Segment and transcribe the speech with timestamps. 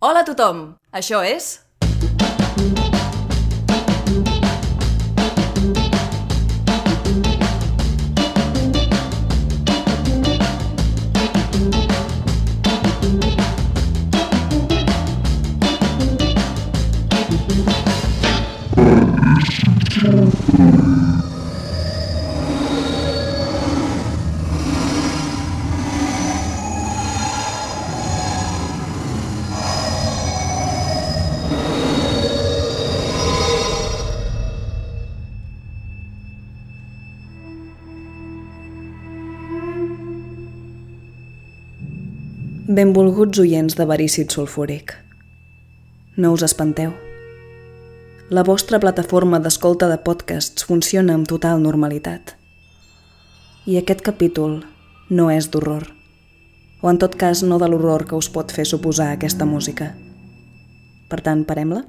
[0.00, 0.58] Hola a tothom!
[0.94, 1.58] Això és...
[42.68, 44.92] Benvolguts oients de verícid sulfúric.
[46.20, 46.90] No us espanteu.
[48.28, 52.34] La vostra plataforma d'escolta de podcasts funciona amb total normalitat.
[53.64, 54.58] I aquest capítol
[55.08, 55.86] no és d'horror.
[56.82, 59.94] O en tot cas no de l'horror que us pot fer suposar aquesta música.
[61.08, 61.86] Per tant, parem-la?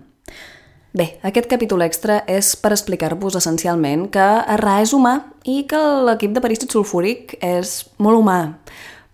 [0.96, 6.32] Bé, aquest capítol extra és per explicar-vos essencialment que Arra és humà i que l'equip
[6.32, 8.40] de perícid sulfúric és molt humà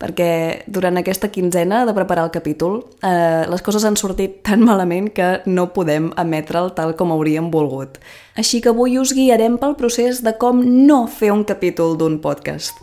[0.02, 5.12] perquè durant aquesta quinzena de preparar el capítol eh, les coses han sortit tan malament
[5.16, 8.00] que no podem emetre'l tal com hauríem volgut.
[8.36, 12.80] Així que avui us guiarem pel procés de com no fer un capítol d'un podcast.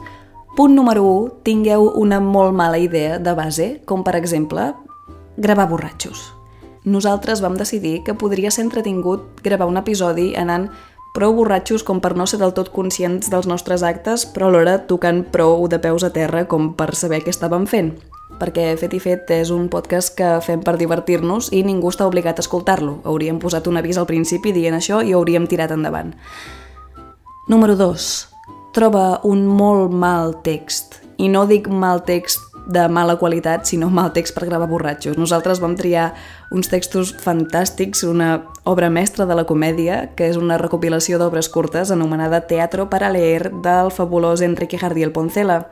[0.56, 1.28] Punt número 1.
[1.48, 4.72] Tingueu una molt mala idea de base, com per exemple
[5.36, 6.32] gravar borratxos.
[6.84, 10.66] Nosaltres vam decidir que podria ser entretingut gravar un episodi anant
[11.12, 15.22] prou borratxos com per no ser del tot conscients dels nostres actes, però alhora tocant
[15.32, 17.92] prou de peus a terra com per saber què estàvem fent.
[18.40, 22.40] Perquè Fet i Fet és un podcast que fem per divertir-nos i ningú està obligat
[22.40, 22.98] a escoltar-lo.
[23.04, 26.14] Hauríem posat un avís al principi dient això i hauríem tirat endavant.
[27.48, 28.08] Número 2.
[28.72, 31.02] Troba un molt mal text.
[31.20, 35.18] I no dic mal text de mala qualitat, sinó mal text per gravar borratxos.
[35.18, 36.12] Nosaltres vam triar
[36.50, 41.90] uns textos fantàstics, una obra mestra de la comèdia, que és una recopilació d'obres curtes
[41.90, 45.66] anomenada Teatro para leer del fabulós Enrique Jardiel Poncela.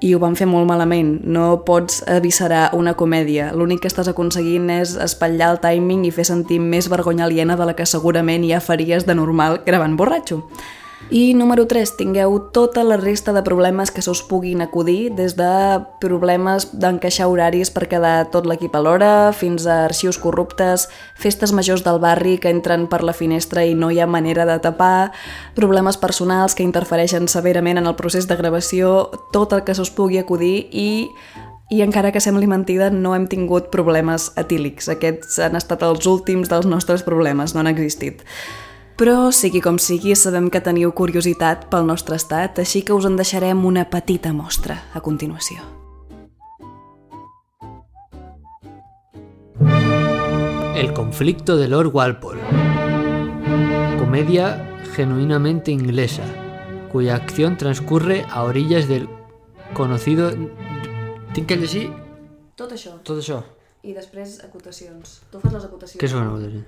[0.00, 1.20] I ho van fer molt malament.
[1.24, 3.50] No pots avisserar una comèdia.
[3.56, 7.68] L'únic que estàs aconseguint és espatllar el timing i fer sentir més vergonya aliena de
[7.68, 10.42] la que segurament ja faries de normal gravant borratxo.
[11.08, 15.36] I número 3, tingueu tota la resta de problemes que se us puguin acudir, des
[15.38, 21.54] de problemes d'encaixar horaris per quedar tot l'equip a l'hora, fins a arxius corruptes, festes
[21.54, 25.12] majors del barri que entren per la finestra i no hi ha manera de tapar,
[25.54, 29.94] problemes personals que interfereixen severament en el procés de gravació, tot el que se us
[29.94, 30.90] pugui acudir i
[31.70, 34.86] i encara que sembli mentida, no hem tingut problemes etílics.
[34.90, 38.22] Aquests han estat els últims dels nostres problemes, no han existit.
[38.96, 43.18] Però, sigui com sigui, sabem que teniu curiositat pel nostre estat, així que us en
[43.18, 45.60] deixarem una petita mostra a continuació.
[50.76, 52.40] El conflicto de Lord Walpole.
[53.98, 56.24] Comedia genuinamente inglesa,
[56.90, 59.10] cuya acción transcurre a orillas del
[59.74, 60.30] conocido...
[61.34, 61.90] Tinc que llegir
[62.56, 62.94] Tot això.
[63.04, 63.42] tot això.
[63.84, 65.20] I després acotacions.
[65.28, 66.00] Tu fas les acotacions.
[66.00, 66.64] Què són acotacions?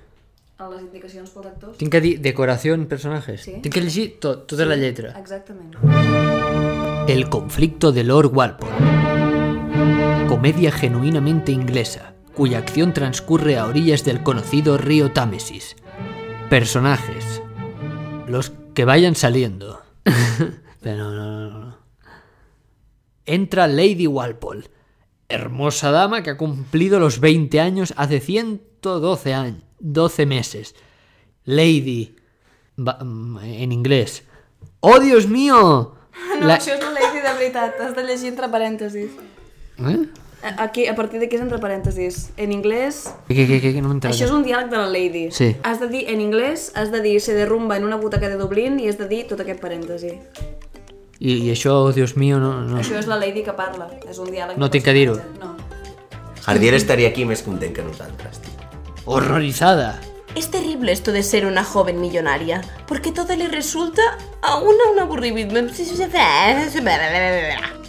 [0.59, 1.77] A les indicacions pels actors?
[1.79, 3.45] Tinc que dir decoració en personatges.
[3.47, 3.53] Sí.
[3.63, 5.13] Tinc que llegir tot, tota la lletra.
[5.15, 5.77] Exactament.
[7.07, 8.75] El conflicto de Lord Walpole.
[10.27, 15.77] Comedia genuinamente inglesa, cuya acción transcurre a orillas del conocido río Támesis.
[16.49, 17.41] Personajes.
[18.27, 19.81] Los que vayan saliendo.
[20.81, 21.77] Pero no, no, no, no.
[23.25, 24.65] Entra Lady Walpole,
[25.29, 30.75] hermosa dama que ha cumplido los 20 años hace 112 años, 12 meses.
[31.45, 32.15] Lady,
[32.77, 34.23] mm, en inglés.
[34.79, 35.95] ¡Oh, Dios mío!
[36.39, 37.79] No, La- això és la Lady de veritat.
[37.79, 39.11] Has de llegir entre parèntesis.
[39.79, 40.05] ¿Eh?
[40.57, 42.29] Aquí, a partir d'aquí és entre parèntesis.
[42.37, 43.13] En anglès...
[43.27, 43.81] ¿Qué, qué, qué, qué?
[43.81, 44.13] No me entero.
[44.13, 45.31] Això és un diàleg de la Lady.
[45.35, 45.55] Sí.
[45.63, 48.79] Has de dir, en anglès, has de dir se derrumba en una butaca de Dublín
[48.79, 50.13] i has de dir tot aquest parèntesi.
[51.19, 52.53] I, I això, oh, Dios mío, no...
[52.67, 52.79] no.
[52.79, 53.89] Això és la Lady que parla.
[54.07, 55.15] És un diàleg No tinc que dir-ho.
[55.39, 55.55] No.
[56.45, 58.58] Jardiel estaria aquí més content que nosaltres, tio.
[59.11, 59.99] Horrorizada.
[60.35, 64.03] Es terrible esto de ser una joven millonaria, porque todo le resulta
[64.43, 65.55] a una un aburrimiento.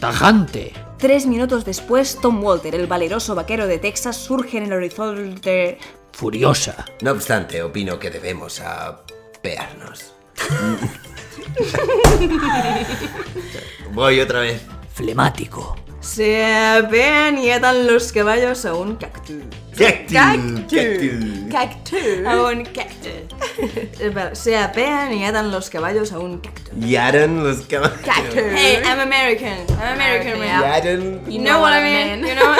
[0.01, 0.73] Tajante.
[0.97, 5.77] Tres minutos después, Tom Walter, el valeroso vaquero de Texas, surge en el horizonte...
[6.13, 6.87] Furiosa.
[7.03, 10.15] No obstante, opino que debemos apearnos.
[13.93, 14.63] Voy otra vez.
[14.95, 15.77] Flemático.
[16.01, 17.39] Se apean
[17.87, 19.43] los caballos a un cactus.
[19.77, 21.51] Cactus, Cactus.
[21.51, 22.27] Cactus.
[22.27, 24.39] A un cactus.
[24.39, 26.73] Se apean los caballos a un cactus.
[26.75, 27.99] En los caballos...
[28.03, 28.35] Cactus.
[28.35, 29.67] Hey, I'm American.
[29.79, 31.31] I'm American, I man.
[31.31, 32.27] You know what I mean?
[32.27, 32.57] You know.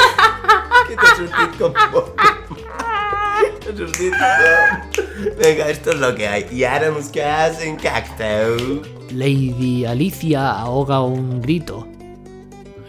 [0.97, 1.73] T'ha sortit com...
[5.39, 6.47] Venga, esto es lo que hay.
[6.53, 8.87] Y ahora nos quedas en cactus.
[9.13, 11.87] Lady Alicia ahoga un grito.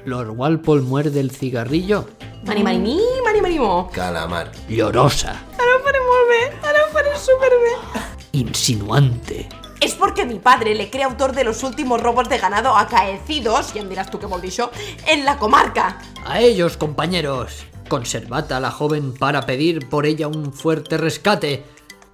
[0.06, 2.08] Lord Walpole muerde el cigarrillo.
[2.46, 3.90] Mani, mani, mi, mani, mani, mo.
[3.94, 4.52] Calamar.
[4.68, 5.32] Llorosa.
[5.60, 6.68] Ara ho faré molt bé.
[6.68, 8.08] Ara ho faré superbé.
[8.32, 9.48] Insinuante.
[9.80, 13.84] Es porque mi padre le cree autor de los últimos robos de ganado acaecidos, ya
[13.84, 14.70] dirás tú qué això,
[15.08, 15.98] en la comarca.
[16.26, 17.66] A ellos, compañeros.
[17.90, 21.64] Conservad a la joven para pedir por ella un fuerte rescate.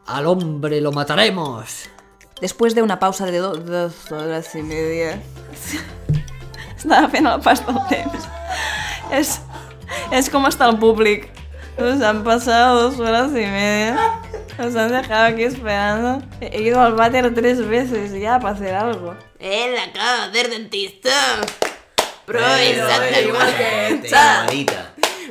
[0.06, 1.90] Al hombre lo mataremos.
[2.42, 5.22] Después de una pausa de do- dos horas y media...
[6.82, 8.28] Estava fent el pas del temps.
[9.18, 9.40] És,
[10.14, 11.30] és com està el públic.
[11.78, 14.22] Nos han pasado dos horas y media.
[14.58, 16.24] Nos han dejado aquí esperando.
[16.42, 19.16] He ido al váter tres veces ya para hacer algo.
[19.40, 21.12] Él acaba de hacer dentista.
[22.26, 22.40] Pro
[23.22, 24.48] Igualita.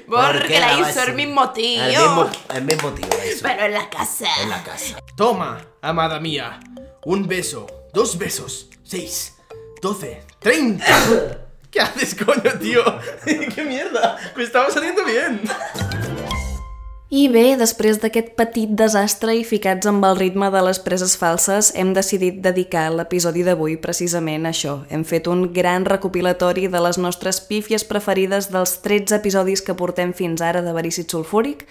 [0.06, 1.82] Porque la hizo el mismo tío.
[1.82, 3.42] El mismo, el mismo tío la hizo.
[3.42, 4.28] Pero en la casa.
[4.42, 4.96] En la casa.
[5.16, 6.60] Toma, amada mía.
[7.04, 9.35] Un beso, dos besos, seis,
[9.86, 10.84] doce, treinta.
[11.70, 12.82] ¿Qué haces, coño, tío?
[13.54, 14.16] ¿Qué mierda?
[14.36, 15.42] Me estaba saliendo bien.
[17.08, 21.68] I bé, després d'aquest petit desastre i ficats amb el ritme de les preses falses,
[21.78, 24.80] hem decidit dedicar l'episodi d'avui precisament a això.
[24.90, 30.10] Hem fet un gran recopilatori de les nostres pífies preferides dels 13 episodis que portem
[30.18, 31.62] fins ara de Verícid Sulfúric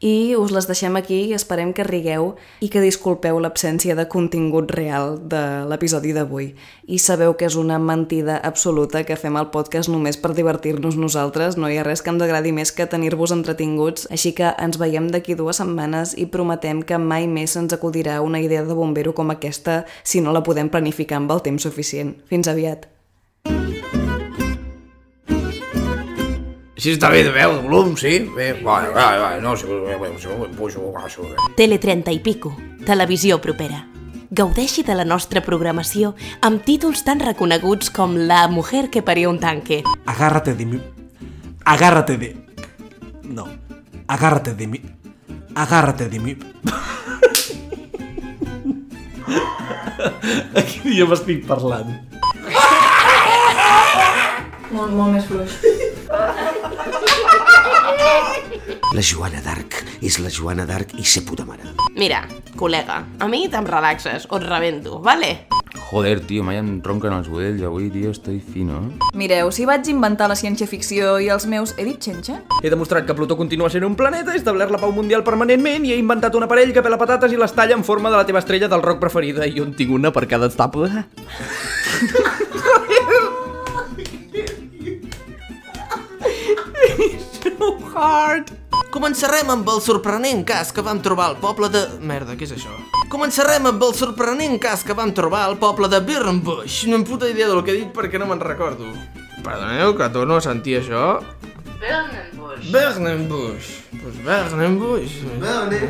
[0.00, 4.70] i us les deixem aquí i esperem que rigueu i que disculpeu l'absència de contingut
[4.70, 6.52] real de l'episodi d'avui.
[6.86, 11.58] I sabeu que és una mentida absoluta que fem el podcast només per divertir-nos nosaltres,
[11.58, 15.10] no hi ha res que ens agradi més que tenir-vos entretinguts, així que ens veiem
[15.10, 19.34] d'aquí dues setmanes i prometem que mai més se'ns acudirà una idea de bombero com
[19.34, 22.14] aquesta si no la podem planificar amb el temps suficient.
[22.30, 22.86] Fins aviat.
[26.78, 28.20] Sí, està bé de veu, de volum, sí.
[28.36, 31.34] Bé, va, va, va, no, si vols, bé, si vols, pujo, baixo, bé.
[31.58, 32.52] Tele 30 i pico.
[32.86, 33.80] Televisió propera.
[34.30, 36.12] Gaudeixi de la nostra programació
[36.44, 40.78] amb títols tan reconeguts com La mujer que parió un tanque, Agárrate de mi.
[41.64, 42.36] Agárrate de.
[43.24, 43.48] No.
[44.06, 44.80] Agárrate de mi.
[45.56, 46.36] Agárrate de mi.
[50.54, 51.90] A quin idioma estic parlant?
[54.70, 55.58] Molt, molt més fluix.
[58.96, 61.68] La Joana d'Arc és la Joana d'Arc i sé puta mare.
[61.98, 62.22] Mira,
[62.58, 65.46] col·lega, a mi te'm relaxes o et rebento, vale?
[65.90, 67.62] Joder, tio, mai em ronquen els budells.
[67.64, 68.80] Avui, tio, estoy fino.
[68.80, 69.10] eh?
[69.16, 71.74] Mireu, si vaig inventar la ciència-ficció i els meus...
[71.78, 72.40] He dit xenxa?
[72.62, 75.94] He demostrat que Plutó continua sent un planeta, he establert la pau mundial permanentment i
[75.94, 78.42] he inventat un aparell que pela patates i les talla en forma de la teva
[78.42, 80.90] estrella del rock preferida i on tinc una per cada estable.
[87.98, 88.52] Hard.
[88.94, 91.82] Començarem amb el sorprenent cas que vam trobar al poble de...
[92.00, 92.72] Merda, què és això?
[93.12, 96.86] Començarem amb el sorprenent cas que vam trobar al poble de Birnbush.
[96.88, 98.88] No em puta idea del que he dit perquè no me'n recordo.
[99.44, 101.18] Perdoneu que torno a sentir això.
[101.78, 102.72] Bernenbush.
[102.72, 103.68] Bernenbush.
[103.98, 105.20] Pues Bernenbush.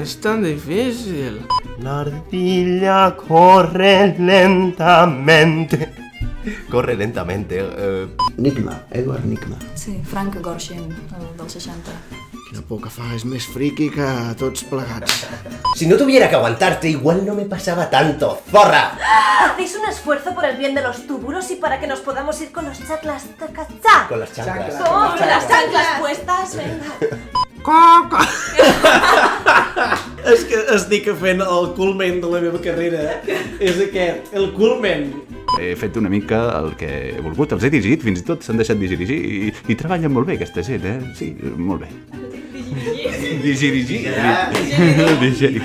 [0.03, 1.41] És tan difícil.
[1.83, 6.08] La ardilla corre lentamente.
[6.71, 7.59] Corre lentamente.
[7.61, 9.59] Eh, Nigma, Edward Nigma.
[9.75, 11.91] Sí, Frank Gorshin, el del 60.
[12.49, 14.05] Quina por que fa, és més friqui que
[14.41, 15.27] tots plegats.
[15.77, 18.41] Si no tuviera que aguantarte, igual no me pasaba tanto.
[18.51, 18.97] ¡Zorra!
[19.51, 22.51] Hacéis un esfuerzo por el bien de los túbulos y para que nos podamos ir
[22.51, 24.09] con los chaclas tacachá.
[24.09, 24.77] Con las chanclas.
[24.77, 27.19] Con las chanclas puestas, venga.
[30.25, 33.19] És que estic fent el culmen de la meva carrera.
[33.61, 35.11] És aquest, el culmen.
[35.59, 38.61] He fet una mica el que he volgut, els he dirigit, fins i tot s'han
[38.61, 40.99] deixat dirigir i, i treballen molt bé aquesta gent, eh?
[41.19, 41.91] Sí, molt bé.
[43.43, 43.73] Dirigir.
[45.21, 45.63] Dirigir.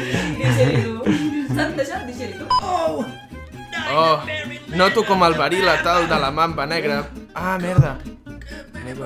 [3.94, 4.20] Oh,
[4.76, 7.04] noto com el verí letal de la mamba negra.
[7.36, 7.98] Ah, merda.
[8.84, 8.98] M'he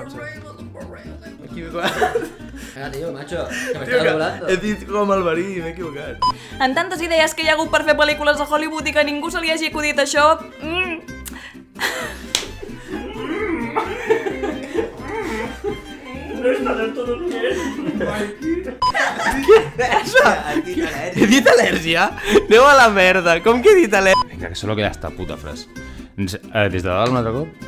[1.50, 2.37] equivocat.
[2.76, 4.48] Ah, tío, macho, que me Tio, está que doblando.
[4.48, 6.18] he dit com el verí i m'he equivocat.
[6.60, 9.30] En tantes idees que hi ha hagut per fer pel·lícules a Hollywood i que ningú
[9.30, 10.26] se li hagi acudit això...
[10.62, 11.00] Mm.
[19.98, 22.08] He dit al·lèrgia?
[22.44, 23.38] Aneu a la merda.
[23.44, 24.28] Com que he dit al·lèrgia?
[24.30, 25.66] Vinga, que solo queda esta puta frase.
[26.18, 27.67] Eh, Des de dalt un altre cop?